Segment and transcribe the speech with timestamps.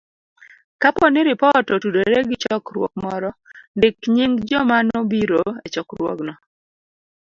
[0.81, 3.29] Kapo ni ripot otudore gi chokruok moro,
[3.77, 6.33] ndik nying joma nobiro e chokruogno.